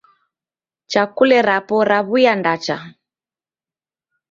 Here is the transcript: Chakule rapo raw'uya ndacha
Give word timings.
Chakule 0.91 1.37
rapo 1.47 1.75
raw'uya 1.89 2.33
ndacha 2.39 2.77